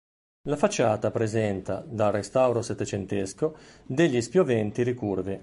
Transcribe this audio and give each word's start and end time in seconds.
La 0.47 0.55
facciata 0.55 1.11
presenta, 1.11 1.83
dal 1.87 2.11
restauro 2.11 2.63
settecentesco, 2.63 3.55
degli 3.85 4.19
spioventi 4.19 4.81
ricurvi. 4.81 5.39